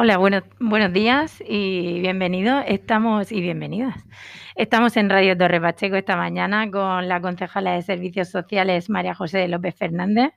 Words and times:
Hola, 0.00 0.16
buenos, 0.16 0.44
buenos 0.60 0.92
días 0.92 1.42
y 1.44 2.00
bienvenidos. 2.00 2.62
Estamos 2.68 3.32
y 3.32 3.40
bienvenidas. 3.40 3.96
Estamos 4.54 4.96
en 4.96 5.10
Radio 5.10 5.36
Torre 5.36 5.60
Pacheco 5.60 5.96
esta 5.96 6.14
mañana 6.14 6.70
con 6.70 7.08
la 7.08 7.20
concejala 7.20 7.72
de 7.72 7.82
Servicios 7.82 8.28
Sociales 8.28 8.90
María 8.90 9.16
José 9.16 9.48
López 9.48 9.74
Fernández. 9.74 10.30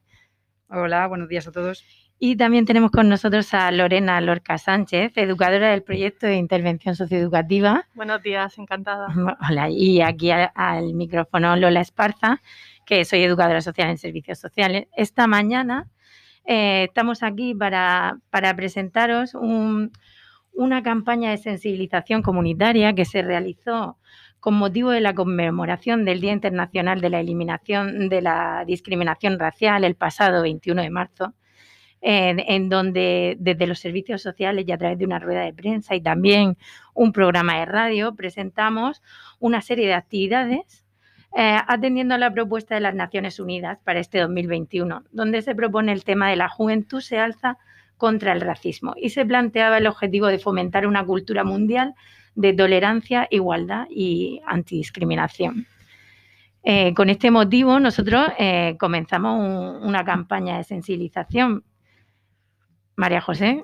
Hola, 0.68 1.06
buenos 1.06 1.30
días 1.30 1.48
a 1.48 1.52
todos. 1.52 1.86
Y 2.18 2.38
también 2.38 2.66
tenemos 2.66 2.90
con 2.90 3.08
nosotros 3.08 3.54
a 3.54 3.72
Lorena 3.72 4.20
Lorca 4.20 4.58
Sánchez, 4.58 5.12
educadora 5.16 5.70
del 5.70 5.84
proyecto 5.84 6.26
de 6.26 6.38
intervención 6.38 6.96
socioeducativa. 6.96 7.88
Buenos 7.94 8.24
días, 8.24 8.58
encantada. 8.58 9.10
Hola, 9.48 9.70
y 9.70 10.02
aquí 10.02 10.32
al, 10.32 10.50
al 10.56 10.96
micrófono 10.96 11.56
Lola 11.56 11.82
Esparza, 11.82 12.42
que 12.84 13.06
soy 13.06 13.22
educadora 13.22 13.62
social 13.62 13.92
en 13.92 14.00
servicios 14.00 14.40
sociales. 14.40 14.88
Esta 14.98 15.28
mañana 15.28 15.88
eh, 16.46 16.86
estamos 16.90 17.24
aquí 17.24 17.54
para, 17.56 18.18
presentaros 18.56 19.34
un- 19.36 19.92
una 20.54 20.84
campaña 20.84 21.32
de 21.32 21.38
sensibilización 21.38 22.22
comunitaria 22.22 22.94
que 22.94 23.06
se 23.06 23.22
realizó 23.22 23.98
con 24.40 24.56
motivo 24.56 24.90
de 24.92 25.02
la 25.02 25.14
conmemoración 25.14 26.04
del 26.04 26.20
Día 26.20 26.34
Internacional 26.34 27.00
de 27.00 27.10
la 27.10 27.20
Eliminación 27.22 28.10
de 28.10 28.22
la 28.22 28.64
Discriminación 28.66 29.40
Racial 29.40 29.84
el 29.84 29.96
pasado 29.96 30.42
21 30.42 30.82
de 30.82 30.90
marzo, 30.90 31.34
en 32.02 32.68
donde 32.70 33.38
desde 33.40 33.68
los 33.68 33.80
servicios 33.80 34.22
sociales 34.24 34.66
y 34.68 34.72
a 34.72 34.78
través 34.78 34.98
de 34.98 35.06
una 35.06 35.20
rueda 35.20 35.42
de 35.42 35.54
prensa 35.54 35.96
y 35.96 36.02
también 36.02 36.58
un 36.96 37.12
programa 37.14 37.60
de 37.60 37.66
radio 37.66 38.16
presentamos 38.16 39.02
una 39.40 39.62
serie 39.62 39.86
de 39.88 39.94
actividades 39.94 40.84
eh, 41.36 41.58
atendiendo 41.68 42.16
a 42.16 42.18
la 42.18 42.32
propuesta 42.34 42.76
de 42.76 42.82
las 42.82 42.96
Naciones 42.96 43.40
Unidas 43.40 43.80
para 43.84 44.00
este 44.00 44.20
2021, 44.20 45.04
donde 45.12 45.42
se 45.42 45.56
propone 45.56 45.92
el 45.92 46.04
tema 46.04 46.30
de 46.30 46.36
la 46.36 46.50
juventud 46.50 47.02
se 47.02 47.20
alza 47.20 47.58
contra 47.98 48.34
el 48.34 48.42
racismo 48.42 48.94
y 48.98 49.10
se 49.12 49.26
planteaba 49.26 49.78
el 49.78 49.88
objetivo 49.88 50.28
de 50.28 50.40
fomentar 50.40 50.88
una 50.88 51.06
cultura 51.06 51.44
mundial 51.44 51.94
de 52.36 52.54
tolerancia, 52.54 53.28
igualdad 53.30 53.86
y 53.90 54.42
antidiscriminación. 54.46 55.68
Eh, 56.64 56.94
con 56.94 57.10
este 57.10 57.32
motivo, 57.32 57.80
nosotros 57.80 58.28
eh, 58.38 58.76
comenzamos 58.80 59.40
un- 59.40 59.88
una 59.88 60.04
campaña 60.04 60.58
de 60.58 60.64
sensibilización. 60.64 61.64
María 62.96 63.22
José, 63.22 63.64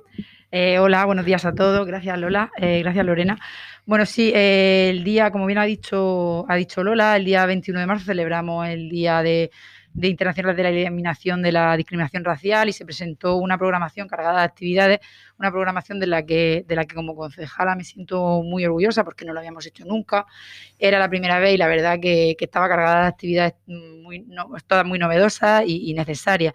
Eh, 0.52 0.80
hola, 0.80 1.06
buenos 1.06 1.26
días 1.26 1.46
a 1.46 1.54
todos. 1.54 1.86
Gracias, 1.86 2.18
Lola. 2.18 2.52
Eh, 2.58 2.80
gracias, 2.82 3.06
Lorena. 3.06 3.38
Bueno, 3.86 4.06
sí, 4.06 4.32
eh, 4.34 4.90
el 4.92 5.04
día, 5.04 5.30
como 5.32 5.46
bien 5.46 5.60
ha 5.60 5.64
dicho, 5.66 6.46
ha 6.50 6.56
dicho 6.56 6.84
Lola, 6.84 7.16
el 7.18 7.26
día 7.26 7.46
21 7.46 7.80
de 7.82 7.86
marzo 7.86 8.06
celebramos 8.06 8.68
el 8.68 8.90
Día 8.90 9.22
de, 9.24 9.52
de 9.94 10.08
Internacional 10.08 10.56
de 10.56 10.64
la 10.64 10.70
Eliminación 10.70 11.42
de 11.42 11.52
la 11.52 11.76
Discriminación 11.78 12.24
Racial 12.24 12.70
y 12.70 12.74
se 12.74 12.86
presentó 12.86 13.36
una 13.38 13.58
programación 13.58 14.08
cargada 14.08 14.40
de 14.40 14.46
actividades, 14.46 15.00
una 15.38 15.52
programación 15.52 16.00
de 16.00 16.08
la 16.08 16.26
que, 16.26 16.64
de 16.68 16.76
la 16.76 16.86
que 16.86 16.96
como 16.96 17.16
concejala 17.16 17.76
me 17.76 17.84
siento 17.84 18.42
muy 18.44 18.66
orgullosa 18.66 19.04
porque 19.04 19.26
no 19.26 19.34
lo 19.34 19.40
habíamos 19.40 19.66
hecho 19.66 19.84
nunca. 19.86 20.26
Era 20.80 21.00
la 21.00 21.10
primera 21.10 21.40
vez 21.40 21.54
y 21.56 21.58
la 21.58 21.68
verdad 21.68 22.00
que, 22.02 22.36
que 22.38 22.46
estaba 22.46 22.68
cargada 22.70 23.02
de 23.04 23.08
actividades 23.08 23.54
muy, 23.68 24.20
no- 24.28 24.50
todas 24.68 24.86
muy 24.86 25.00
novedosas 25.00 25.64
y, 25.66 25.90
y 25.90 25.94
necesarias. 25.94 26.54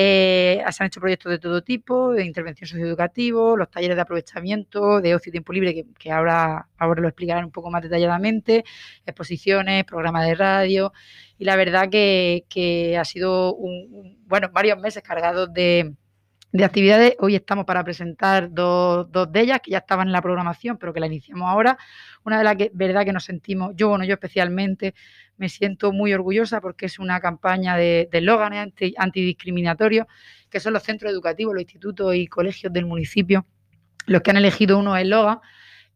Eh, 0.00 0.62
se 0.70 0.82
han 0.84 0.86
hecho 0.86 1.00
proyectos 1.00 1.30
de 1.32 1.38
todo 1.40 1.60
tipo, 1.62 2.12
de 2.12 2.24
intervención 2.24 2.68
socioeducativa, 2.68 3.56
los 3.56 3.68
talleres 3.70 3.96
de 3.96 4.02
aprovechamiento, 4.02 5.00
de 5.00 5.14
ocio 5.16 5.30
y 5.30 5.32
tiempo 5.32 5.52
libre, 5.52 5.84
que, 5.98 6.12
ahora, 6.12 6.68
ahora 6.78 7.02
lo 7.02 7.08
explicarán 7.08 7.44
un 7.46 7.50
poco 7.50 7.68
más 7.70 7.82
detalladamente, 7.82 8.64
exposiciones, 9.06 9.84
programas 9.84 10.24
de 10.26 10.34
radio, 10.36 10.92
y 11.36 11.44
la 11.44 11.56
verdad 11.56 11.88
que, 11.90 12.44
que 12.48 12.96
ha 12.96 13.04
sido 13.04 13.54
un, 13.56 13.88
un- 13.92 14.18
bueno, 14.26 14.50
varios 14.52 14.78
meses 14.78 15.02
cargados 15.02 15.52
de, 15.52 15.94
de 16.50 16.64
actividades. 16.64 17.14
Hoy 17.18 17.34
estamos 17.34 17.64
para 17.66 17.84
presentar 17.84 18.52
dos, 18.52 19.10
dos 19.12 19.30
de 19.30 19.40
ellas 19.40 19.60
que 19.62 19.70
ya 19.72 19.78
estaban 19.78 20.08
en 20.08 20.12
la 20.12 20.22
programación, 20.22 20.78
pero 20.78 20.94
que 20.94 21.00
la 21.00 21.06
iniciamos 21.06 21.48
ahora. 21.48 21.76
Una 22.24 22.38
de 22.38 22.44
las 22.44 22.56
que, 22.56 22.70
verdad, 22.72 23.04
que 23.04 23.12
nos 23.12 23.24
sentimos, 23.24 23.72
yo, 23.76 23.90
bueno, 23.90 24.04
yo 24.04 24.14
especialmente, 24.14 24.94
me 25.36 25.48
siento 25.48 25.92
muy 25.92 26.12
orgullosa 26.14 26.60
porque 26.60 26.86
es 26.86 26.98
una 26.98 27.20
campaña 27.20 27.76
de, 27.76 28.08
eslóganes 28.10 28.60
anti- 28.60 28.94
antidiscriminatorios, 28.96 30.06
que 30.48 30.58
son 30.58 30.72
los 30.72 30.82
centros 30.82 31.12
educativos, 31.12 31.54
los 31.54 31.62
institutos 31.62 32.14
y 32.14 32.26
colegios 32.26 32.72
del 32.72 32.86
municipio, 32.86 33.46
los 34.06 34.22
que 34.22 34.30
han 34.30 34.38
elegido 34.38 34.78
unos 34.78 34.98
eslogans 34.98 35.40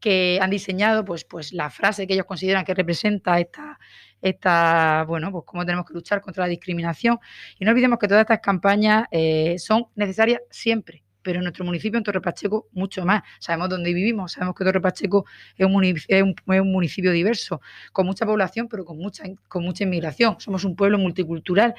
que 0.00 0.38
han 0.42 0.50
diseñado 0.50 1.04
pues, 1.04 1.24
pues 1.24 1.52
la 1.52 1.70
frase 1.70 2.06
que 2.06 2.14
ellos 2.14 2.26
consideran 2.26 2.64
que 2.64 2.74
representa 2.74 3.38
esta, 3.38 3.78
esta, 4.22 5.05
bueno, 5.06 5.31
pues 5.33 5.44
cómo 5.44 5.66
tenemos 5.66 5.84
que 5.87 5.93
luchar 5.94 6.21
contra 6.21 6.44
la 6.44 6.49
discriminación. 6.49 7.19
Y 7.59 7.65
no 7.65 7.72
olvidemos 7.72 7.99
que 7.99 8.09
todas 8.09 8.22
estas 8.22 8.41
campañas 8.41 9.06
eh, 9.10 9.56
son 9.59 9.87
necesarias 9.97 10.41
siempre, 10.49 11.03
pero 11.22 11.38
en 11.38 11.44
nuestro 11.44 11.65
municipio, 11.65 11.99
en 11.99 12.05
Torre 12.05 12.21
Pacheco, 12.21 12.69
mucho 12.72 13.05
más. 13.05 13.22
Sabemos 13.41 13.69
dónde 13.69 13.93
vivimos, 13.93 14.33
sabemos 14.33 14.55
que 14.55 14.65
Torre 14.65 14.81
Pacheco 14.81 15.27
es 15.56 15.66
un, 15.66 15.84
es 15.84 16.06
es 16.09 16.22
un 16.22 16.72
municipio 16.72 17.10
diverso, 17.12 17.60
con 17.93 18.06
mucha 18.06 18.25
población, 18.25 18.69
pero 18.69 18.84
con 18.84 18.97
mucha, 18.99 19.25
con 19.49 19.65
mucha 19.65 19.84
inmigración. 19.84 20.37
Somos 20.41 20.65
un 20.65 20.77
pueblo 20.77 20.99
multicultural. 20.99 21.75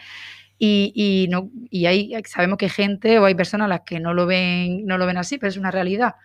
Y, 0.59 0.93
y 0.95 1.27
no, 1.29 1.49
y 1.69 1.87
hay, 1.87 2.13
sabemos 2.25 2.57
que 2.57 2.65
hay 2.65 2.71
gente 2.71 3.19
o 3.19 3.25
hay 3.25 3.35
personas 3.35 3.65
a 3.65 3.69
las 3.69 3.81
que 3.81 3.99
no 3.99 4.13
lo 4.13 4.25
ven, 4.25 4.85
no 4.85 4.97
lo 4.97 5.05
ven 5.05 5.17
así, 5.17 5.37
pero 5.37 5.49
es 5.49 5.57
una 5.57 5.71
realidad. 5.71 6.15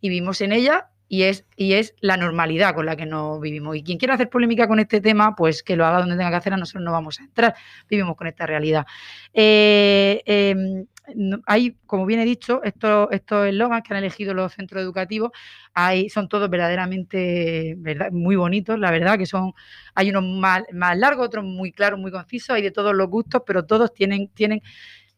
Y 0.00 0.08
vivimos 0.10 0.40
en 0.40 0.52
ella 0.52 0.90
y 1.08 1.22
es, 1.22 1.46
y 1.56 1.72
es 1.74 1.94
la 2.00 2.16
normalidad 2.16 2.74
con 2.74 2.86
la 2.86 2.96
que 2.96 3.06
nos 3.06 3.40
vivimos. 3.40 3.76
Y 3.76 3.82
quien 3.82 3.98
quiera 3.98 4.14
hacer 4.14 4.28
polémica 4.30 4.68
con 4.68 4.78
este 4.80 5.00
tema, 5.00 5.34
pues 5.34 5.62
que 5.62 5.76
lo 5.76 5.86
haga 5.86 6.00
donde 6.00 6.16
tenga 6.16 6.30
que 6.30 6.36
hacer, 6.36 6.52
a 6.52 6.56
nosotros 6.56 6.84
no 6.84 6.92
vamos 6.92 7.20
a 7.20 7.24
entrar. 7.24 7.54
Vivimos 7.88 8.16
con 8.16 8.26
esta 8.26 8.46
realidad. 8.46 8.86
Eh, 9.32 10.84
no- 11.14 11.40
hay, 11.46 11.76
como 11.86 12.04
bien 12.06 12.20
he 12.20 12.24
dicho, 12.24 12.62
estos 12.64 13.08
estos 13.12 13.46
eslogans 13.46 13.82
que 13.82 13.94
han 13.94 13.98
elegido 13.98 14.34
los 14.34 14.52
centros 14.52 14.82
educativos 14.82 15.30
hay, 15.74 16.08
son 16.10 16.28
todos 16.28 16.50
verdaderamente 16.50 17.74
verdad, 17.78 18.10
muy 18.12 18.36
bonitos, 18.36 18.78
la 18.78 18.90
verdad, 18.90 19.16
que 19.18 19.24
son, 19.26 19.52
hay 19.94 20.10
unos 20.10 20.24
más, 20.24 20.64
más 20.72 20.98
largos, 20.98 21.26
otros 21.26 21.44
muy 21.44 21.72
claros, 21.72 21.98
muy 21.98 22.10
concisos, 22.10 22.50
hay 22.50 22.62
de 22.62 22.70
todos 22.72 22.94
los 22.94 23.08
gustos, 23.08 23.42
pero 23.46 23.64
todos 23.64 23.94
tienen, 23.94 24.28
tienen 24.28 24.60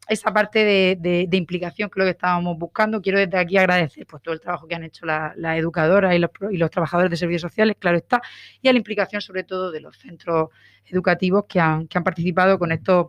esa 0.09 0.33
parte 0.33 0.65
de, 0.65 1.27
de- 1.29 1.37
implicación 1.37 1.89
que 1.89 1.95
es 1.95 1.99
lo 1.99 2.05
que 2.05 2.11
estábamos 2.11 2.59
buscando. 2.59 3.01
Quiero 3.01 3.19
desde 3.19 3.39
aquí 3.39 3.57
agradecer 3.59 4.07
pues, 4.07 4.23
todo 4.23 4.35
el 4.35 4.41
trabajo 4.41 4.67
que 4.67 4.75
han 4.75 4.85
hecho 4.85 5.07
las 5.07 5.37
la 5.37 5.57
educadoras 5.57 6.15
y 6.15 6.19
los, 6.19 6.31
y 6.51 6.57
los 6.57 6.71
trabajadores 6.71 7.11
de 7.11 7.17
servicios 7.17 7.43
sociales, 7.43 7.77
claro 7.79 7.97
está, 7.99 8.21
y 8.61 8.69
a 8.69 8.73
la 8.73 8.79
implicación 8.79 9.21
sobre 9.23 9.45
todo 9.45 9.71
de 9.71 9.81
los 9.81 9.97
centros 9.99 10.49
educativos 10.87 11.45
que 11.49 11.61
han, 11.61 11.87
que 11.89 11.99
han 11.99 12.05
participado 12.05 12.59
con 12.59 12.73
estos 12.73 13.09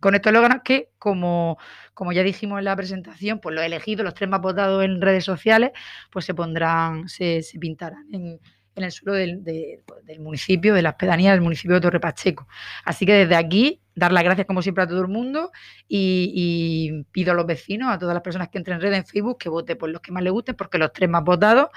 con 0.00 0.14
estos 0.14 0.30
eslóganes 0.30 0.60
que, 0.64 0.90
como, 0.98 1.58
como 1.92 2.12
ya 2.12 2.22
dijimos 2.22 2.58
en 2.60 2.66
la 2.66 2.76
presentación, 2.76 3.40
pues 3.40 3.54
los 3.54 3.64
elegidos, 3.64 4.04
los 4.04 4.14
tres 4.14 4.30
más 4.30 4.40
votados 4.40 4.84
en 4.84 5.00
redes 5.00 5.24
sociales, 5.24 5.72
pues 6.10 6.24
se 6.24 6.34
pondrán, 6.34 7.08
se, 7.08 7.42
se 7.42 7.58
pintarán 7.58 8.06
en, 8.12 8.40
en 8.78 8.84
el 8.84 8.92
suelo 8.92 9.14
del, 9.14 9.44
de- 9.44 9.80
del 10.04 10.20
municipio, 10.20 10.74
de 10.74 10.82
las 10.82 10.94
pedanías 10.94 11.34
del 11.34 11.42
municipio 11.42 11.74
de 11.74 11.80
Torre 11.82 12.00
Pacheco. 12.00 12.48
Así 12.84 13.04
que 13.04 13.12
desde 13.12 13.36
aquí, 13.36 13.80
dar 13.94 14.12
las 14.12 14.24
gracias 14.24 14.46
como 14.46 14.62
siempre 14.62 14.84
a 14.84 14.86
todo 14.86 15.00
el 15.02 15.08
mundo 15.08 15.50
y, 15.86 17.04
pido 17.12 17.32
a 17.32 17.34
los 17.34 17.46
vecinos, 17.46 17.90
a 17.92 17.98
todas 17.98 18.14
las 18.14 18.22
personas 18.22 18.48
que 18.48 18.58
entren 18.58 18.76
en 18.76 18.82
red 18.82 18.92
en 18.94 19.04
Facebook, 19.04 19.38
que 19.38 19.48
voten 19.48 19.76
por 19.76 19.90
los 19.90 20.00
que 20.00 20.12
más 20.12 20.22
les 20.22 20.32
gusten, 20.32 20.54
porque 20.56 20.78
los 20.78 20.92
tres 20.92 21.10
más 21.10 21.24
votados 21.24 21.68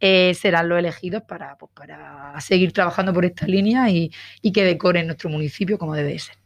eh, 0.00 0.34
serán 0.34 0.68
los 0.68 0.78
elegidos 0.78 1.22
para, 1.22 1.56
pues, 1.56 1.72
para 1.74 2.34
seguir 2.40 2.72
trabajando 2.72 3.12
por 3.12 3.24
esta 3.24 3.46
línea 3.46 3.90
y, 3.90 4.10
que 4.52 4.64
decoren 4.64 5.06
nuestro 5.06 5.28
municipio 5.28 5.78
como 5.78 5.94
debe 5.94 6.12
de 6.12 6.18
ser. 6.18 6.36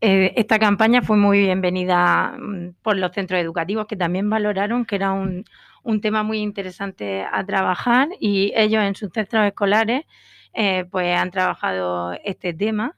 Eh, 0.00 0.34
esta 0.36 0.58
campaña 0.58 1.00
fue 1.00 1.16
muy 1.16 1.40
bienvenida 1.40 2.36
mm, 2.38 2.74
por 2.82 2.96
los 2.96 3.12
centros 3.12 3.40
educativos 3.40 3.86
que 3.86 3.96
también 3.96 4.28
valoraron 4.28 4.84
que 4.84 4.96
era 4.96 5.12
un, 5.12 5.44
un 5.86 6.00
tema 6.00 6.24
muy 6.24 6.38
interesante 6.38 7.24
a 7.30 7.44
trabajar 7.46 8.08
y 8.18 8.52
ellos 8.56 8.82
en 8.82 8.96
sus 8.96 9.10
centros 9.12 9.46
escolares 9.46 10.04
eh, 10.52 10.84
pues 10.90 11.16
han 11.16 11.30
trabajado 11.30 12.12
este 12.24 12.52
tema 12.52 12.96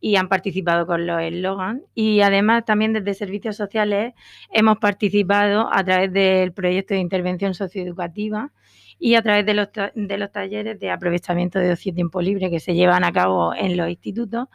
y 0.00 0.16
han 0.16 0.28
participado 0.28 0.86
con 0.86 1.06
los 1.06 1.20
eslogans 1.22 1.80
y 1.94 2.20
además 2.20 2.66
también 2.66 2.92
desde 2.92 3.14
servicios 3.14 3.56
sociales 3.56 4.12
hemos 4.52 4.76
participado 4.78 5.72
a 5.72 5.82
través 5.82 6.12
del 6.12 6.52
proyecto 6.52 6.92
de 6.92 7.00
intervención 7.00 7.54
socioeducativa 7.54 8.52
y 8.98 9.14
a 9.14 9.22
través 9.22 9.46
de 9.46 9.54
los, 9.54 9.68
de 9.94 10.18
los 10.18 10.30
talleres 10.30 10.78
de 10.78 10.90
aprovechamiento 10.90 11.58
de 11.58 11.72
ocio 11.72 11.92
y 11.92 11.94
tiempo 11.94 12.20
libre 12.20 12.50
que 12.50 12.60
se 12.60 12.74
llevan 12.74 13.04
a 13.04 13.12
cabo 13.12 13.54
en 13.54 13.78
los 13.78 13.88
institutos 13.88 14.48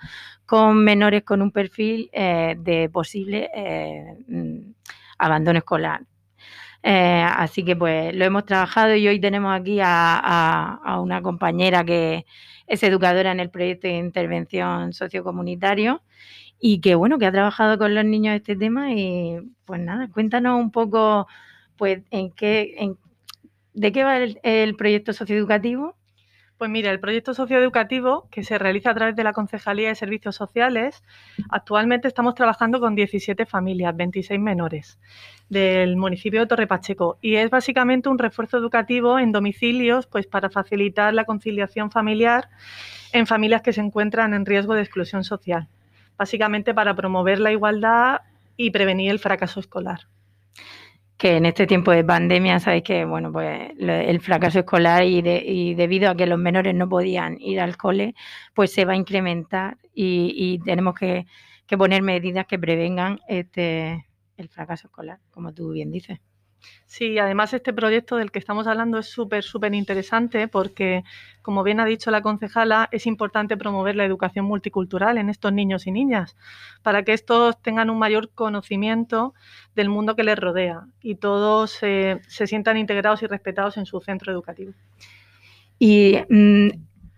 con 0.46 0.84
menores 0.84 1.24
con 1.24 1.42
un 1.42 1.52
perfil 1.52 2.12
eh, 2.14 2.56
de 2.60 2.90
posible 2.90 3.50
eh, 3.56 4.18
mm, 4.28 4.74
abandono 5.18 5.58
escolar. 5.58 6.02
Eh, 6.84 7.24
así 7.28 7.64
que 7.64 7.76
pues 7.76 8.16
lo 8.16 8.26
hemos 8.26 8.46
trabajado 8.46 8.96
y 8.96 9.08
hoy 9.08 9.20
tenemos 9.22 9.54
aquí 9.60 9.80
a, 9.82 10.18
a- 10.84 11.00
una 11.02 11.22
compañera 11.22 11.84
que 11.86 12.26
es 12.68 12.82
educadora 12.84 13.32
en 13.32 13.40
el 13.40 13.50
proyecto 13.52 13.88
de 13.88 13.98
intervención 13.98 14.94
sociocomunitario 14.94 16.02
y 16.60 16.82
que 16.82 16.96
bueno, 16.96 17.20
que 17.20 17.28
ha 17.28 17.32
trabajado 17.32 17.78
con 17.80 17.96
los 17.96 18.06
niños 18.06 18.36
este 18.36 18.56
tema 18.56 18.94
y 18.94 19.40
pues 19.66 19.82
nada, 19.82 20.10
cuéntanos 20.14 20.60
un 20.60 20.72
poco 20.72 21.28
pues 21.78 22.02
en 22.12 22.32
qué, 22.32 22.76
en, 22.80 22.98
de 23.74 23.92
qué 23.92 24.04
va 24.06 24.18
el 24.20 24.76
proyecto 24.78 25.14
socioeducativo. 25.14 25.96
Pues 26.62 26.70
mira, 26.70 26.92
el 26.92 27.00
proyecto 27.00 27.34
socioeducativo 27.34 28.28
que 28.30 28.44
se 28.44 28.60
realiza 28.60 28.92
a 28.92 28.94
través 28.94 29.16
de 29.16 29.24
la 29.24 29.34
Concejalía 29.34 29.88
de 29.88 29.96
Servicios 29.96 30.36
Sociales, 30.36 31.04
actualmente 31.50 32.08
estamos 32.08 32.36
trabajando 32.36 32.80
con 32.80 32.94
17 32.94 33.48
familias, 33.48 33.98
26 33.98 34.40
menores 34.40 35.00
del 35.50 35.98
municipio 35.98 36.40
de 36.40 36.46
Torre 36.46 36.68
Pacheco. 36.68 37.18
Y 37.20 37.38
es 37.38 37.50
básicamente 37.50 38.10
un 38.10 38.20
refuerzo 38.20 38.60
educativo 38.60 39.18
en 39.18 39.32
domicilios 39.32 40.06
pues 40.06 40.28
para 40.28 40.52
facilitar 40.52 41.16
la 41.16 41.26
conciliación 41.26 41.90
familiar 41.90 42.48
en 43.12 43.26
familias 43.26 43.64
que 43.64 43.74
se 43.74 43.82
encuentran 43.82 44.36
en 44.36 44.46
riesgo 44.46 44.76
de 44.76 44.82
exclusión 44.82 45.24
social, 45.24 45.68
básicamente 46.16 46.76
para 46.76 46.94
promover 46.96 47.40
la 47.40 47.52
igualdad 47.52 48.22
y 48.56 48.70
prevenir 48.70 49.10
el 49.10 49.18
fracaso 49.18 49.60
escolar 49.60 50.02
que 51.22 51.38
en 51.38 51.46
este 51.46 51.68
tiempo 51.68 51.92
de 51.92 52.04
pandemia, 52.04 52.60
sabéis 52.60 52.82
que 52.82 53.06
bueno, 53.06 53.32
pues 53.32 53.74
el 53.78 54.22
fracaso 54.22 54.58
escolar 54.58 55.04
y, 55.04 55.22
debido 55.76 56.10
a 56.10 56.16
que 56.16 56.26
los 56.26 56.40
menores 56.40 56.74
no 56.74 56.90
podían 56.90 57.40
ir 57.40 57.60
al 57.60 57.78
cole, 57.78 58.16
pues 58.56 58.74
se 58.74 58.86
va 58.86 58.94
a 58.94 58.96
incrementar 58.96 59.78
y, 59.94 60.58
tenemos 60.66 60.96
que, 60.96 61.28
que, 61.68 61.78
poner 61.78 62.02
medidas 62.02 62.48
que 62.48 62.58
prevengan 62.58 63.20
este 63.28 64.08
el 64.36 64.50
fracaso 64.50 64.88
escolar, 64.88 65.20
como 65.30 65.54
tú 65.54 65.70
bien 65.70 65.92
dices. 65.92 66.18
Sí, 66.86 67.18
además 67.20 67.54
este 67.54 67.74
proyecto 67.74 68.18
del 68.18 68.32
que 68.32 68.40
estamos 68.40 68.68
hablando 68.68 69.00
es 69.00 69.08
súper, 69.08 69.44
súper 69.44 69.74
interesante 69.74 70.48
porque, 70.48 71.04
como 71.42 71.64
bien 71.64 71.80
ha 71.80 71.86
dicho 71.86 72.12
la 72.12 72.22
concejala, 72.22 72.90
es 72.92 73.08
importante 73.08 73.58
promover 73.58 73.96
la 73.96 74.06
educación 74.06 74.46
multicultural 74.46 75.18
en 75.18 75.30
estos 75.30 75.54
niños 75.54 75.88
y 75.88 75.92
niñas 75.92 76.36
para 76.84 77.04
que 77.04 77.14
estos 77.14 77.62
tengan 77.62 77.90
un 77.90 78.00
mayor 78.00 78.30
conocimiento 78.30 79.34
del 79.76 79.90
mundo 79.90 80.16
que 80.16 80.24
les 80.24 80.38
rodea 80.38 80.86
y 81.02 81.16
todos 81.16 81.72
se 81.72 82.20
sientan 82.28 82.78
integrados 82.78 83.24
y 83.24 83.28
respetados 83.28 83.78
en 83.78 83.86
su 83.86 84.00
centro 84.02 84.32
educativo. 84.32 84.74
Y 85.80 86.18
mm, 86.30 86.70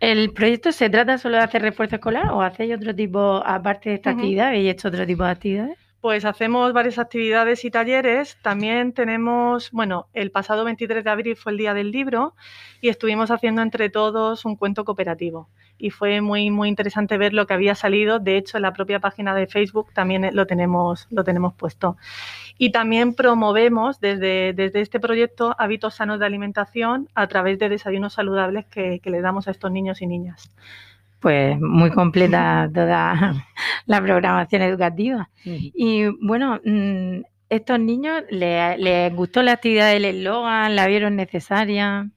¿El 0.03 0.33
proyecto 0.33 0.73
se 0.73 0.89
trata 0.89 1.17
solo 1.17 1.37
de 1.37 1.43
hacer 1.43 1.61
refuerzo 1.61 1.95
escolar 1.95 2.29
o 2.31 2.41
hacéis 2.41 2.75
otro 2.75 2.93
tipo, 2.93 3.41
aparte 3.45 3.87
de 3.87 3.95
esta 3.95 4.09
actividad, 4.09 4.47
habéis 4.47 4.73
hecho 4.73 4.89
otro 4.89 5.05
tipo 5.07 5.23
de 5.23 5.31
actividades? 5.31 5.77
Pues 6.03 6.25
hacemos 6.25 6.73
varias 6.73 6.99
actividades 6.99 7.63
y 7.63 7.71
talleres. 7.71 8.37
También 8.41 8.91
tenemos, 8.91 9.71
bueno, 9.71 10.09
el 10.11 10.31
pasado 10.31 10.65
23 10.65 11.01
de 11.01 11.09
abril 11.09 11.37
fue 11.37 11.53
el 11.53 11.57
día 11.57 11.73
del 11.73 11.91
libro 11.91 12.35
y 12.81 12.89
estuvimos 12.89 13.31
haciendo 13.31 13.61
entre 13.61 13.89
todos 13.89 14.43
un 14.43 14.57
cuento 14.57 14.83
cooperativo. 14.83 15.47
Y 15.77 15.91
fue 15.91 16.19
muy, 16.19 16.51
muy 16.51 16.67
interesante 16.67 17.17
ver 17.17 17.33
lo 17.33 17.47
que 17.47 17.53
había 17.53 17.73
salido. 17.73 18.19
De 18.19 18.35
hecho, 18.35 18.57
en 18.57 18.63
la 18.63 18.73
propia 18.73 18.99
página 18.99 19.33
de 19.33 19.47
Facebook 19.47 19.93
también 19.93 20.29
lo 20.33 20.45
tenemos, 20.45 21.07
lo 21.09 21.23
tenemos 21.23 21.53
puesto. 21.53 21.95
Y 22.57 22.73
también 22.73 23.15
promovemos 23.15 24.01
desde, 24.01 24.51
desde 24.51 24.81
este 24.81 24.99
proyecto 24.99 25.55
hábitos 25.57 25.95
sanos 25.95 26.19
de 26.19 26.25
alimentación 26.25 27.07
a 27.15 27.27
través 27.27 27.59
de 27.59 27.69
desayunos 27.69 28.11
saludables 28.11 28.65
que, 28.65 28.99
que 28.99 29.09
le 29.09 29.21
damos 29.21 29.47
a 29.47 29.51
estos 29.51 29.71
niños 29.71 30.01
y 30.01 30.07
niñas 30.07 30.51
pues 31.23 31.57
muy 31.61 31.89
completa 31.89 32.69
toda 32.71 33.33
la 33.85 34.01
programación 34.01 34.61
educativa. 34.61 35.29
Y 35.45 36.07
bueno, 36.21 36.59
mm, 36.65 37.21
estos 37.47 37.79
niños 37.79 38.23
les, 38.29 39.15
gustó 39.15 39.41
la 39.41 39.53
actividad 39.53 39.89
del 39.89 40.03
eslogan, 40.03 40.75
la 40.75 40.85
vieron 40.85 41.15
necesaria. 41.15 42.09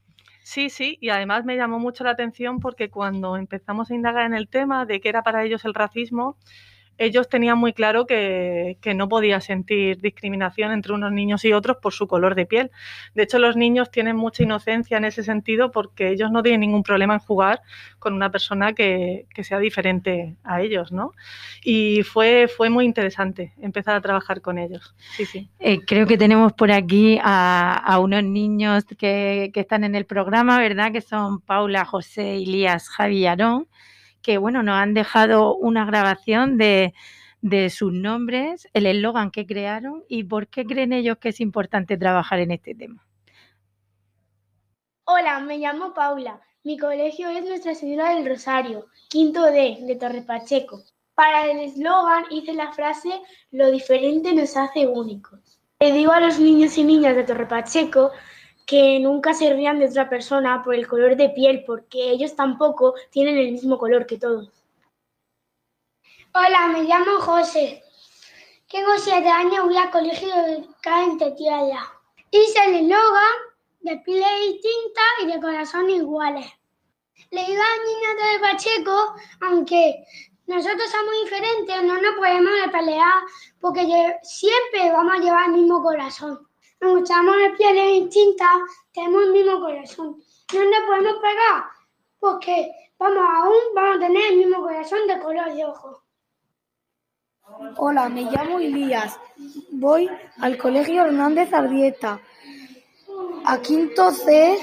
Sí, 0.42 0.70
sí, 0.70 0.98
y 1.00 1.10
además 1.10 1.44
me 1.44 1.56
llamó 1.56 1.78
mucho 1.78 2.02
la 2.02 2.10
atención 2.10 2.58
porque 2.58 2.90
cuando 2.90 3.36
empezamos 3.36 3.92
a 3.92 3.94
indagar 3.94 4.26
en 4.26 4.34
el 4.34 4.48
tema 4.48 4.86
de 4.86 5.00
qué 5.00 5.08
era 5.08 5.22
para 5.22 5.44
ellos 5.44 5.64
el 5.64 5.74
racismo, 5.74 6.36
ellos 6.98 7.28
tenían 7.28 7.58
muy 7.58 7.72
claro 7.72 8.06
que, 8.06 8.76
no 8.96 9.08
podía 9.08 9.40
sentir 9.40 10.00
discriminación 10.00 10.72
entre 10.72 10.92
unos 10.92 11.12
niños 11.12 11.44
y 11.44 11.52
otros 11.52 11.78
por 11.82 11.92
su 11.92 12.06
color 12.06 12.34
de 12.34 12.46
piel. 12.46 12.70
De 13.14 13.24
hecho, 13.24 13.38
los 13.38 13.56
niños 13.56 13.90
tienen 13.90 14.16
mucha 14.16 14.42
inocencia 14.42 14.96
en 14.96 15.04
ese 15.04 15.22
sentido 15.22 15.70
porque 15.70 16.08
ellos 16.08 16.30
no 16.30 16.42
tienen 16.42 16.60
ningún 16.60 16.82
problema 16.82 17.14
en 17.14 17.20
jugar 17.20 17.60
con 17.98 18.14
una 18.14 18.30
persona 18.30 18.72
que, 18.72 19.26
sea 19.42 19.58
diferente 19.58 20.36
a 20.44 20.62
ellos, 20.62 20.92
¿no? 20.92 21.12
Y 21.62 22.02
fue, 22.02 22.48
fue 22.48 22.70
muy 22.70 22.84
interesante 22.84 23.52
empezar 23.60 23.96
a 23.96 24.00
trabajar 24.00 24.40
con 24.40 24.58
ellos. 24.58 24.94
Sí, 25.16 25.26
sí. 25.26 25.48
Eh, 25.58 25.80
creo 25.86 26.06
que 26.06 26.16
tenemos 26.16 26.52
por 26.52 26.72
aquí 26.72 27.18
a, 27.22 27.98
unos 28.00 28.24
niños 28.24 28.84
que, 28.84 29.50
que, 29.52 29.60
están 29.60 29.84
en 29.84 29.94
el 29.94 30.06
programa, 30.06 30.58
¿verdad? 30.58 30.92
Que 30.92 31.00
son 31.00 31.40
Paula, 31.40 31.84
José, 31.84 32.36
Ilías, 32.36 32.88
Javi 32.88 33.18
y 33.18 33.26
Aarón 33.26 33.68
que 34.26 34.38
bueno, 34.38 34.64
nos 34.64 34.74
han 34.74 34.92
dejado 34.92 35.54
una 35.54 35.84
grabación 35.84 36.58
de, 36.58 36.92
sus 37.70 37.92
nombres, 37.92 38.66
el 38.72 38.86
eslogan 38.86 39.30
que 39.30 39.46
crearon 39.46 40.02
y 40.08 40.24
por 40.24 40.48
qué 40.48 40.66
creen 40.66 40.92
ellos 40.92 41.18
que 41.18 41.28
es 41.28 41.40
importante 41.40 41.96
trabajar 41.96 42.40
en 42.40 42.50
este 42.50 42.74
tema. 42.74 43.06
Hola, 45.04 45.38
me 45.38 45.58
llamo 45.58 45.94
Paula. 45.94 46.40
Mi 46.64 46.76
colegio 46.76 47.28
es 47.28 47.44
Nuestra 47.44 47.76
Señora 47.76 48.16
del 48.16 48.26
Rosario, 48.26 48.86
quinto 49.08 49.44
D, 49.44 49.78
de 49.82 49.94
Torre 49.94 50.22
Pacheco. 50.22 50.82
Para 51.14 51.48
el 51.48 51.60
eslogan 51.60 52.24
hice 52.30 52.52
la 52.52 52.72
frase 52.72 53.22
Lo 53.52 53.70
diferente 53.70 54.34
nos 54.34 54.56
hace 54.56 54.88
únicos. 54.88 55.60
Le 55.78 55.92
digo 55.92 56.10
a 56.10 56.18
los 56.18 56.40
niños 56.40 56.76
y 56.78 56.82
niñas 56.82 57.14
de 57.14 57.22
Torre 57.22 57.46
Pacheco 57.46 58.10
que 58.66 58.98
nunca 58.98 59.32
se 59.32 59.54
rían 59.54 59.78
de 59.78 59.86
otra 59.86 60.10
persona 60.10 60.62
por 60.64 60.74
el 60.74 60.88
color 60.88 61.16
de 61.16 61.30
piel, 61.30 61.62
porque 61.64 62.10
ellos 62.10 62.34
tampoco 62.34 62.94
tienen 63.10 63.38
el 63.38 63.52
mismo 63.52 63.78
color 63.78 64.06
que 64.06 64.18
todos. 64.18 64.50
Hola, 66.34 66.68
me 66.68 66.82
llamo 66.82 67.20
José. 67.20 67.82
Tengo 68.68 68.98
siete 68.98 69.28
años, 69.28 69.64
voy 69.64 69.76
al 69.76 69.92
colegio 69.92 70.34
de 70.34 70.66
en 70.84 71.18
Tetiala. 71.18 71.92
Hice 72.32 72.58
el 72.66 72.74
eslogan 72.74 73.36
de 73.80 73.96
piel 73.98 74.52
distinta 74.52 75.00
y 75.22 75.26
de 75.26 75.40
corazón 75.40 75.88
iguales. 75.88 76.46
Le 77.30 77.46
digo 77.46 77.62
a 77.62 77.84
niños 77.86 78.32
de 78.32 78.40
Pacheco, 78.40 79.14
aunque 79.42 80.04
nosotros 80.46 80.90
somos 80.90 81.14
diferentes, 81.24 81.82
no 81.84 82.00
nos 82.00 82.16
podemos 82.16 82.50
pelear 82.72 83.22
porque 83.60 84.16
siempre 84.22 84.90
vamos 84.92 85.14
a 85.14 85.22
llevar 85.22 85.46
el 85.46 85.52
mismo 85.52 85.82
corazón 85.82 86.46
nos 86.80 87.00
gustamos 87.00 87.36
de 87.36 87.50
pieles 87.56 88.04
distintas, 88.04 88.48
tenemos 88.92 89.22
el 89.24 89.32
mismo 89.32 89.60
corazón. 89.60 90.22
No 90.54 90.64
nos 90.64 90.86
podemos 90.86 91.14
pegar 91.14 91.64
porque 92.18 92.72
vamos 92.98 93.18
aún 93.18 93.74
vamos 93.74 93.96
a 93.96 94.00
tener 94.00 94.32
el 94.32 94.38
mismo 94.38 94.62
corazón 94.62 95.06
de 95.06 95.18
color 95.20 95.54
de 95.54 95.64
ojo. 95.64 96.02
Hola, 97.76 98.08
me 98.08 98.22
llamo 98.22 98.58
Elías. 98.58 99.18
Voy 99.70 100.10
al 100.38 100.58
Colegio 100.58 101.04
Hernández 101.04 101.52
Ardieta, 101.52 102.20
a 103.44 103.58
quinto 103.60 104.10
C 104.10 104.58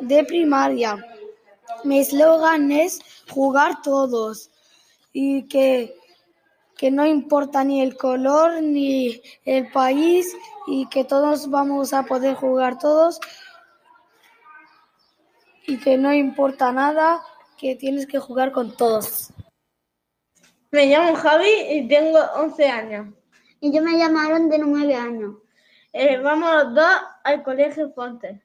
de 0.00 0.24
primaria. 0.24 0.96
Mi 1.84 2.00
eslogan 2.00 2.72
es 2.72 3.00
jugar 3.30 3.82
todos 3.82 4.50
y 5.12 5.46
que 5.46 5.96
que 6.76 6.90
no 6.90 7.06
importa 7.06 7.64
ni 7.64 7.80
el 7.80 7.96
color 7.96 8.62
ni 8.62 9.20
el 9.44 9.70
país 9.70 10.34
y 10.66 10.88
que 10.88 11.04
todos 11.04 11.50
vamos 11.50 11.92
a 11.92 12.04
poder 12.04 12.34
jugar 12.34 12.78
todos 12.78 13.20
y 15.66 15.78
que 15.78 15.96
no 15.96 16.12
importa 16.12 16.72
nada, 16.72 17.22
que 17.58 17.76
tienes 17.76 18.06
que 18.06 18.18
jugar 18.18 18.52
con 18.52 18.76
todos. 18.76 19.32
Me 20.70 20.86
llamo 20.86 21.14
Javi 21.14 21.50
y 21.70 21.88
tengo 21.88 22.18
11 22.36 22.68
años. 22.68 23.14
Y 23.60 23.72
yo 23.72 23.80
me 23.82 23.96
llamaron 23.96 24.48
de 24.50 24.58
9 24.58 24.94
años. 24.94 25.36
Eh, 25.92 26.18
vamos 26.18 26.52
los 26.52 26.74
dos 26.74 26.90
al 27.22 27.42
colegio 27.42 27.92
Fonte. 27.92 28.42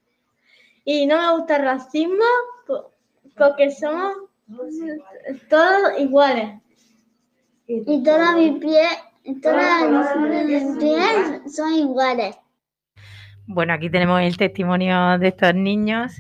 Y 0.86 1.05
no 1.07 1.17
me 1.17 1.38
gusta 1.38 1.57
el 1.57 1.63
racismo 1.63 2.24
porque 3.36 3.71
somos 3.71 4.13
todos 5.50 6.00
iguales. 6.00 6.62
Y 7.71 8.01
todas 8.03 8.35
mis 8.35 8.59
pies, 8.59 8.88
todas 9.43 9.91
mis 10.47 10.77
pies 10.79 11.55
son 11.55 11.71
iguales. 11.71 12.35
Bueno, 13.45 13.73
aquí 13.73 13.91
tenemos 13.91 14.21
el 14.21 14.38
testimonio 14.38 15.19
de 15.19 15.27
estos 15.27 15.53
niños 15.53 16.19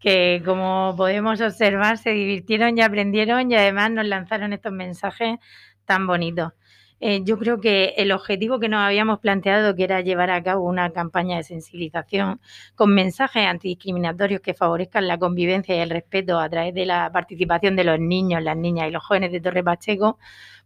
que, 0.00 0.40
como 0.42 0.94
podemos 0.96 1.38
observar, 1.42 1.98
se 1.98 2.12
divirtieron 2.12 2.78
y 2.78 2.80
aprendieron 2.80 3.50
y 3.50 3.56
además 3.56 3.90
nos 3.90 4.06
lanzaron 4.06 4.54
estos 4.54 4.72
mensajes 4.72 5.38
tan 5.84 6.06
bonitos. 6.06 6.54
Eh, 7.00 7.22
yo 7.24 7.38
creo 7.38 7.60
que 7.60 7.94
el 7.98 8.10
objetivo 8.12 8.58
que 8.58 8.68
nos 8.68 8.80
habíamos 8.80 9.18
planteado, 9.20 9.74
que 9.76 9.84
era 9.84 10.00
llevar 10.00 10.30
a 10.30 10.42
cabo 10.42 10.64
una 10.66 10.90
campaña 10.90 11.36
de 11.36 11.42
sensibilización 11.44 12.40
con 12.74 12.94
mensajes 12.94 13.46
antidiscriminatorios 13.46 14.40
que 14.40 14.54
favorezcan 14.54 15.06
la 15.06 15.18
convivencia 15.18 15.76
y 15.76 15.80
el 15.80 15.90
respeto 15.90 16.38
a 16.40 16.48
través 16.48 16.74
de 16.74 16.86
la 16.86 17.10
participación 17.12 17.76
de 17.76 17.84
los 17.84 18.00
niños, 18.00 18.42
las 18.42 18.56
niñas 18.56 18.88
y 18.88 18.92
los 18.92 19.04
jóvenes 19.04 19.30
de 19.32 19.40
Torre 19.40 19.62
Pacheco, 19.62 20.18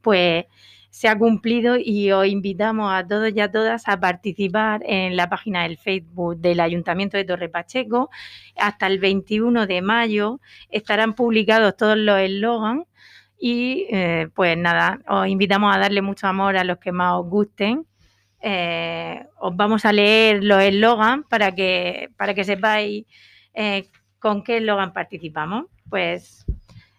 pues 0.02 0.46
se 0.90 1.08
ha 1.08 1.16
cumplido 1.18 1.76
y 1.76 2.10
os 2.12 2.26
invitamos 2.26 2.92
a 2.92 3.06
todos 3.06 3.32
y 3.34 3.40
a 3.40 3.50
todas 3.50 3.88
a 3.88 3.99
participar 4.00 4.82
en 4.84 5.16
la 5.16 5.28
página 5.28 5.62
del 5.62 5.78
Facebook 5.78 6.37
del 6.38 6.60
Ayuntamiento 6.60 7.16
de 7.16 7.25
Torre 7.25 7.49
Pacheco. 7.49 8.10
Hasta 8.56 8.87
el 8.88 8.99
21 8.99 9.66
de 9.66 9.82
mayo 9.82 10.40
estarán 10.68 11.14
publicados 11.14 11.76
todos 11.76 11.96
los 11.96 12.18
eslogans 12.18 12.87
y 13.40 13.87
eh, 13.88 14.28
pues 14.35 14.56
nada, 14.59 15.00
os 15.09 15.26
invitamos 15.26 15.75
a 15.75 15.78
darle 15.78 16.02
mucho 16.02 16.26
amor 16.26 16.59
a 16.59 16.64
los 16.64 16.78
que 16.78 16.92
más 16.92 17.14
os 17.14 17.26
gusten. 17.26 17.87
Eh, 18.42 19.26
os 19.38 19.56
vamos 19.56 19.87
a 19.87 19.92
leer 19.92 20.44
los 20.44 20.62
eslogans 20.62 21.25
para 21.26 21.54
que, 21.54 22.11
para 22.18 22.35
que 22.35 22.44
sepáis 22.44 23.06
eh, 23.54 23.88
con 24.18 24.44
qué 24.44 24.59
eslogan 24.59 24.92
participamos. 24.92 25.64
Pues 25.88 26.44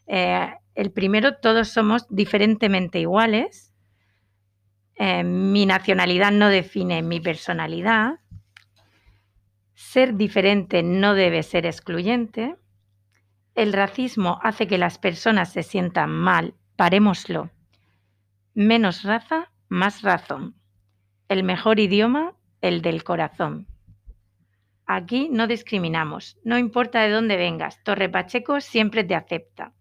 el 0.08 0.92
primero, 0.92 1.36
todos 1.36 1.70
somos 1.70 2.06
diferentemente 2.10 3.00
iguales. 3.00 3.74
Mi 5.00 5.66
nacionalidad 5.66 6.32
no 6.32 6.50
define 6.50 7.02
mi 7.02 7.22
personalidad. 7.22 8.16
Ser 9.74 10.16
diferente 10.16 10.84
no 10.84 11.14
debe 11.14 11.44
ser 11.44 11.66
excluyente. 11.66 12.56
El 13.56 13.74
racismo 13.74 14.40
hace 14.44 14.68
que 14.68 14.78
las 14.78 14.98
personas 14.98 15.52
se 15.52 15.64
sientan 15.64 16.10
mal. 16.10 16.56
Parémoslo. 16.76 17.52
Menos 18.54 19.04
raza, 19.04 19.52
más 19.68 20.02
razón. 20.02 20.56
El 21.28 21.44
mejor 21.44 21.80
idioma, 21.80 22.34
el 22.62 22.82
del 22.82 23.04
corazón. 23.04 23.68
Aquí 24.86 25.30
no 25.30 25.48
discriminamos, 25.48 26.38
no 26.44 26.58
importa 26.58 27.02
de 27.02 27.12
dónde 27.12 27.38
vengas, 27.38 27.82
Torre 27.84 28.10
Pacheco 28.10 28.60
siempre 28.60 29.06
te 29.06 29.16
acepta. 29.16 29.74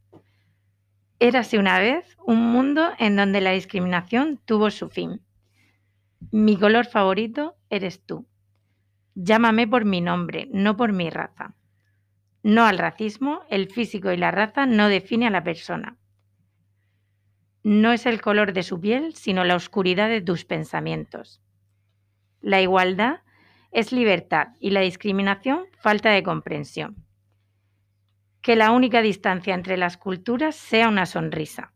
Érase 1.18 1.58
una 1.58 1.80
vez 1.80 2.16
un 2.24 2.52
mundo 2.52 2.90
en 2.98 3.16
donde 3.16 3.40
la 3.40 3.50
discriminación 3.50 4.40
tuvo 4.44 4.70
su 4.70 4.88
fin. 4.88 5.20
Mi 6.30 6.56
color 6.56 6.86
favorito 6.86 7.56
eres 7.70 8.04
tú. 8.06 8.26
Llámame 9.14 9.66
por 9.66 9.84
mi 9.84 10.00
nombre, 10.00 10.48
no 10.52 10.76
por 10.76 10.92
mi 10.92 11.10
raza. 11.10 11.54
No 12.42 12.64
al 12.64 12.78
racismo, 12.78 13.42
el 13.50 13.68
físico 13.70 14.12
y 14.12 14.16
la 14.16 14.30
raza 14.30 14.66
no 14.66 14.88
define 14.88 15.26
a 15.26 15.30
la 15.30 15.44
persona. 15.44 15.96
No 17.62 17.92
es 17.92 18.06
el 18.06 18.22
color 18.22 18.54
de 18.54 18.62
su 18.62 18.80
piel, 18.80 19.14
sino 19.14 19.44
la 19.44 19.56
oscuridad 19.56 20.08
de 20.08 20.22
tus 20.22 20.46
pensamientos. 20.46 21.42
La 22.40 22.62
igualdad 22.62 23.20
es 23.70 23.92
libertad 23.92 24.48
y 24.58 24.70
la 24.70 24.80
discriminación 24.80 25.66
falta 25.78 26.10
de 26.10 26.22
comprensión. 26.22 27.04
Que 28.40 28.56
la 28.56 28.70
única 28.70 29.02
distancia 29.02 29.54
entre 29.54 29.76
las 29.76 29.98
culturas 29.98 30.56
sea 30.56 30.88
una 30.88 31.04
sonrisa. 31.04 31.74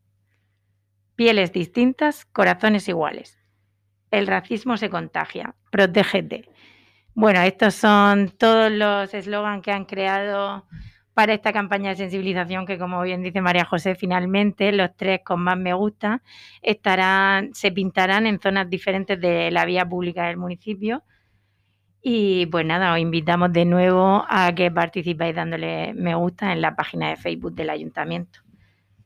Pieles 1.14 1.52
distintas, 1.52 2.24
corazones 2.24 2.88
iguales. 2.88 3.38
El 4.10 4.26
racismo 4.26 4.78
se 4.78 4.88
contagia. 4.88 5.54
Protégete. 5.70 6.48
Bueno, 7.16 7.40
estos 7.42 7.74
son 7.74 8.30
todos 8.30 8.72
los 8.72 9.14
eslogans 9.14 9.62
que 9.62 9.70
han 9.70 9.84
creado 9.84 10.66
para 11.14 11.32
esta 11.32 11.52
campaña 11.52 11.90
de 11.90 11.96
sensibilización 11.96 12.66
que, 12.66 12.76
como 12.76 13.00
bien 13.02 13.22
dice 13.22 13.40
María 13.40 13.64
José, 13.64 13.94
finalmente 13.94 14.72
los 14.72 14.96
tres 14.96 15.20
con 15.24 15.40
más 15.40 15.56
me 15.56 15.72
gusta 15.74 16.22
estarán, 16.60 17.54
se 17.54 17.70
pintarán 17.70 18.26
en 18.26 18.40
zonas 18.40 18.68
diferentes 18.68 19.20
de 19.20 19.52
la 19.52 19.64
vía 19.64 19.88
pública 19.88 20.26
del 20.26 20.38
municipio. 20.38 21.04
Y 22.02 22.46
pues 22.46 22.66
nada, 22.66 22.92
os 22.92 22.98
invitamos 22.98 23.52
de 23.52 23.64
nuevo 23.64 24.24
a 24.28 24.52
que 24.52 24.72
participéis 24.72 25.36
dándole 25.36 25.94
me 25.94 26.16
gusta 26.16 26.52
en 26.52 26.60
la 26.60 26.74
página 26.74 27.10
de 27.10 27.16
Facebook 27.16 27.54
del 27.54 27.70
ayuntamiento. 27.70 28.40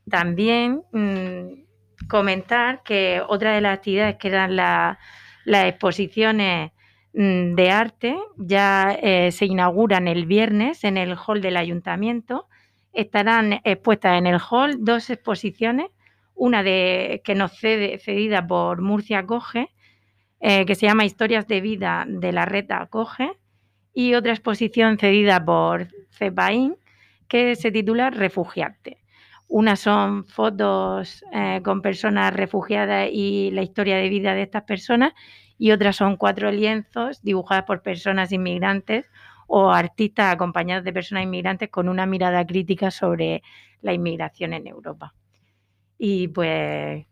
También 0.08 0.82
mmm, 0.92 2.08
comentar 2.08 2.82
que 2.82 3.22
otra 3.28 3.52
de 3.54 3.60
las 3.60 3.76
actividades 3.76 4.16
que 4.16 4.28
eran 4.28 4.56
las 4.56 4.96
exposiciones 5.66 6.72
Mm, 6.72 6.77
de 7.12 7.70
arte 7.70 8.16
ya 8.36 8.96
eh, 9.02 9.32
se 9.32 9.46
inauguran 9.46 10.08
el 10.08 10.26
viernes 10.26 10.84
en 10.84 10.96
el 10.96 11.16
hall 11.16 11.40
del 11.40 11.56
ayuntamiento. 11.56 12.46
Estarán 12.92 13.60
expuestas 13.64 14.18
en 14.18 14.26
el 14.26 14.38
hall 14.38 14.76
dos 14.84 15.10
exposiciones, 15.10 15.90
una 16.34 16.62
de, 16.62 17.22
que 17.24 17.34
nos 17.34 17.52
cede, 17.58 17.98
cedida 17.98 18.46
por 18.46 18.82
Murcia 18.82 19.26
Coge, 19.26 19.68
eh, 20.40 20.66
que 20.66 20.74
se 20.74 20.86
llama 20.86 21.04
Historias 21.04 21.48
de 21.48 21.60
vida 21.60 22.04
de 22.08 22.32
la 22.32 22.44
Reta 22.44 22.86
Coge, 22.86 23.32
y 23.92 24.14
otra 24.14 24.32
exposición 24.32 24.98
cedida 24.98 25.44
por 25.44 25.88
CEPAIN, 26.10 26.76
que 27.26 27.56
se 27.56 27.72
titula 27.72 28.10
Refugiarte. 28.10 28.98
Una 29.48 29.76
son 29.76 30.26
fotos 30.26 31.24
eh, 31.32 31.60
con 31.64 31.82
personas 31.82 32.34
refugiadas 32.34 33.08
y 33.10 33.50
la 33.52 33.62
historia 33.62 33.96
de 33.96 34.08
vida 34.08 34.34
de 34.34 34.42
estas 34.42 34.64
personas 34.64 35.14
y 35.58 35.72
otras 35.72 35.96
son 35.96 36.16
cuatro 36.16 36.50
lienzos 36.50 37.22
dibujadas 37.22 37.64
por 37.64 37.82
personas 37.82 38.32
inmigrantes 38.32 39.06
o 39.46 39.70
artistas 39.70 40.32
acompañados 40.32 40.84
de 40.84 40.92
personas 40.92 41.24
inmigrantes 41.24 41.68
con 41.68 41.88
una 41.88 42.06
mirada 42.06 42.46
crítica 42.46 42.90
sobre 42.90 43.42
la 43.82 43.92
inmigración 43.92 44.52
en 44.52 44.66
Europa. 44.66 45.14
Y 45.98 46.28
pues 46.28 47.06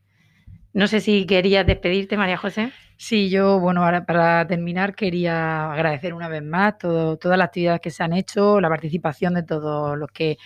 no 0.73 0.87
sé 0.87 1.01
si 1.01 1.27
querías 1.27 1.67
despedirte, 1.67 2.17
María 2.17 2.37
José. 2.37 2.73
Sí, 2.99 3.29
yo, 3.31 3.59
bueno, 3.59 3.85
ahora 3.85 4.07
para 4.07 4.47
terminar 4.47 4.95
quería 4.95 5.73
agradecer 5.73 6.15
una 6.15 6.29
vez 6.29 6.43
más 6.43 6.79
todas 6.79 7.39
las 7.39 7.47
actividades 7.47 7.81
que 7.81 7.91
se 7.91 8.03
han 8.03 8.13
hecho, 8.13 8.61
la 8.61 8.69
participación 8.69 9.35
de 9.35 9.43
todos 9.43 9.99
los 9.99 10.11
que 10.11 10.39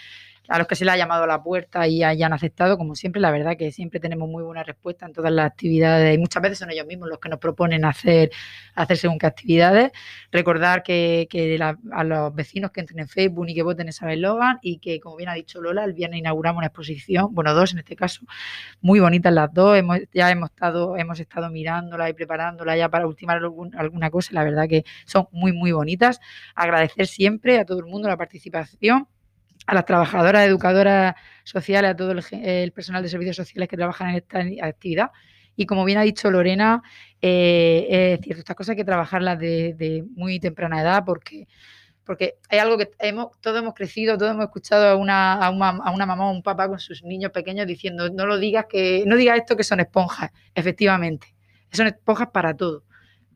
a 0.51 0.59
los 0.59 0.67
que 0.67 0.75
se 0.75 0.85
les 0.85 0.93
ha 0.93 0.97
llamado 0.97 1.23
a 1.23 1.27
la 1.29 1.43
puerta 1.45 1.87
y 1.87 2.03
hayan 2.03 2.33
aceptado, 2.33 2.77
como 2.77 2.97
siempre, 2.97 3.23
la 3.23 3.31
verdad 3.31 3.57
que 3.57 3.71
siempre 3.71 4.01
tenemos 4.01 4.29
muy 4.29 4.43
buena 4.43 4.65
respuesta 4.65 5.07
en 5.07 5.13
todas 5.13 5.31
las 5.31 5.47
actividades 5.47 6.13
y 6.13 6.19
muchas 6.19 6.43
veces 6.43 6.59
son 6.59 6.73
ellos 6.73 6.87
mismos 6.87 7.09
los 7.09 7.21
que 7.21 7.29
nos 7.29 7.39
proponen 7.39 7.85
hacer, 7.85 8.33
hacer 8.75 8.97
según 8.97 9.19
qué 9.21 9.27
actividades. 9.27 9.93
Recordar 10.33 10.83
que, 10.83 11.29
a 11.93 12.05
los 12.05 12.35
vecinos 12.35 12.73
que 12.73 12.81
entren 12.81 12.99
en 12.99 13.07
Facebook 13.07 13.47
y 13.49 13.55
que 13.55 13.63
voten 13.63 13.89
esa 13.89 14.13
eslogan 14.13 14.59
y 14.61 14.79
que, 14.79 14.99
como 14.99 15.15
bien 15.15 15.29
ha 15.29 15.35
dicho 15.35 15.61
Lola, 15.61 15.85
el 15.85 15.93
viernes 15.93 16.19
inauguramos 16.19 16.59
una 16.59 16.67
exposición, 16.67 17.33
bueno, 17.33 17.55
dos 17.55 17.73
en 17.73 17.79
este 17.79 17.95
caso, 17.95 18.23
muy 18.81 18.99
bonitas 18.99 19.33
las 19.33 19.55
dos, 19.55 19.79
hemos, 19.79 19.99
ya 20.13 20.33
hemos 20.33 20.51
estado, 20.51 20.97
hemos 20.97 21.21
estado 21.21 21.49
mirándola 21.51 22.09
y 22.09 22.13
preparándola 22.13 22.77
ya 22.77 22.89
para 22.89 23.07
ultimar 23.07 23.41
alguna 23.77 24.11
cosa, 24.11 24.33
la 24.33 24.43
verdad 24.43 24.69
que 24.69 24.85
son 25.07 25.29
muy, 25.31 25.53
muy 25.53 25.71
bonitas. 25.71 26.21
Agradecer 26.57 27.07
siempre 27.07 27.61
a 27.61 27.65
todo 27.65 27.79
el 27.79 27.87
mundo 27.87 28.09
la 28.09 28.17
participación 28.17 29.07
a 29.67 29.75
las 29.75 29.85
trabajadoras, 29.85 30.47
educadoras 30.47 31.15
sociales, 31.45 31.93
a 31.93 31.97
todo 31.97 32.13
el, 32.13 32.73
personal 32.73 33.03
de 33.03 33.09
servicios 33.09 33.37
sociales 33.37 33.69
que 33.69 33.77
trabajan 33.77 34.11
en 34.11 34.17
esta 34.17 34.41
actividad. 34.67 35.11
Y 35.57 35.67
como 35.67 35.85
bien 35.85 35.99
ha 35.99 36.03
dicho 36.03 36.31
Lorena, 36.31 36.83
eh, 37.21 38.15
es 38.19 38.21
cierto, 38.25 38.41
estas 38.41 38.57
cosas 38.57 38.71
hay 38.71 38.77
que 38.77 38.85
trabajarlas 38.85 39.39
de, 39.39 40.05
muy 40.15 40.41
temprana 40.41 40.81
edad 40.81 41.05
porque, 41.05 41.47
porque 42.05 42.37
hay 42.49 42.59
algo 42.59 42.79
que 42.79 42.91
hemos, 42.99 43.39
todos 43.41 43.59
hemos 43.59 43.75
crecido, 43.75 44.17
todos 44.17 44.33
hemos 44.33 44.45
escuchado 44.45 44.89
a 44.89 44.97
una, 44.97 45.35
a, 45.35 45.51
una, 45.51 45.69
a 45.69 45.91
una 45.91 46.07
mamá 46.07 46.29
o 46.29 46.33
un 46.33 46.43
papá 46.43 46.69
con 46.69 46.79
sus 46.79 47.03
niños 47.03 47.31
pequeños 47.31 47.67
diciendo 47.67 48.09
no 48.11 48.27
lo 48.27 48.39
digas 48.39 48.67
que, 48.69 49.05
no 49.07 49.17
digas 49.17 49.39
esto 49.39 49.57
que 49.57 49.65
son 49.65 49.81
esponjas, 49.81 50.31
efectivamente. 50.55 51.35
Son 51.73 51.87
esponjas 51.87 52.29
para 52.33 52.55
todo 52.55 52.85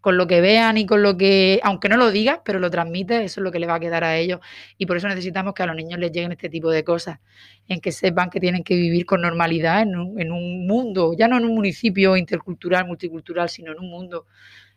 con 0.04 0.18
lo 0.18 0.26
que 0.26 0.42
vean 0.42 0.76
y 0.76 0.84
con 0.84 1.02
lo 1.02 1.16
que, 1.16 1.60
aunque 1.62 1.88
no 1.88 1.96
lo 1.96 2.10
digas, 2.10 2.40
pero 2.44 2.58
lo 2.58 2.70
transmites, 2.70 3.22
eso 3.22 3.40
es 3.40 3.42
lo 3.42 3.50
que 3.50 3.58
le 3.58 3.66
va 3.66 3.76
a 3.76 3.80
quedar 3.80 4.04
a 4.04 4.18
ellos. 4.18 4.38
Y 4.76 4.84
por 4.84 4.98
eso 4.98 5.08
necesitamos 5.08 5.54
que 5.54 5.62
a 5.62 5.66
los 5.66 5.74
niños 5.74 5.98
les 5.98 6.12
lleguen 6.12 6.30
este 6.30 6.50
tipo 6.50 6.70
de 6.70 6.84
cosas, 6.84 7.20
en 7.68 7.80
que 7.80 7.90
sepan 7.90 8.28
que 8.28 8.38
tienen 8.38 8.64
que 8.64 8.76
vivir 8.76 9.06
con 9.06 9.22
normalidad 9.22 9.80
en 9.80 9.96
un, 9.96 10.66
mundo, 10.66 11.14
ya 11.16 11.26
no 11.26 11.38
en 11.38 11.46
un 11.46 11.54
municipio 11.54 12.18
intercultural, 12.18 12.86
multicultural, 12.86 13.48
sino 13.48 13.72
en 13.72 13.78
un 13.78 13.88
mundo 13.88 14.26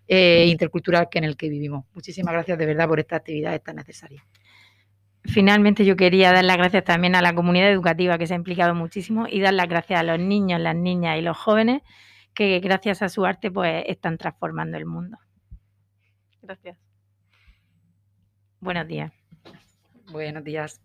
eh, 0.07 0.45
intercultural 0.47 1.09
que 1.11 1.17
en 1.17 1.25
el 1.25 1.35
que 1.35 1.49
vivimos. 1.49 1.83
Muchísimas 1.93 2.31
gracias 2.31 2.57
de 2.57 2.65
verdad 2.65 2.87
por 2.87 3.01
esta 3.01 3.17
actividad 3.17 3.61
tan 3.61 3.75
necesaria. 3.75 4.23
Finalmente 5.25 5.83
yo 5.83 5.97
quería 5.97 6.31
dar 6.31 6.45
las 6.45 6.55
gracias 6.55 6.85
también 6.85 7.15
a 7.15 7.21
la 7.21 7.35
comunidad 7.35 7.69
educativa 7.69 8.17
que 8.17 8.27
se 8.27 8.33
ha 8.33 8.37
implicado 8.37 8.73
muchísimo 8.75 9.27
y 9.29 9.41
dar 9.41 9.55
las 9.55 9.67
gracias 9.67 9.99
a 9.99 10.03
los 10.03 10.19
niños, 10.19 10.61
las 10.61 10.77
niñas 10.77 11.19
y 11.19 11.21
los 11.21 11.35
jóvenes 11.35 11.81
que 12.37 12.59
gracias 12.59 13.01
a 13.01 13.09
su 13.09 13.25
arte 13.25 13.49
pues 13.49 13.83
están 13.87 14.19
transformando 14.19 14.77
el 14.77 14.85
mundo. 14.85 15.17
Gracias. 16.43 16.77
Buenos 18.59 18.87
días. 18.87 19.11
Buenos 20.11 20.43
días. 20.43 20.79